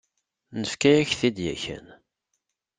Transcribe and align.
Nefka-yak-t-id 0.59 1.37
yakan. 1.45 1.85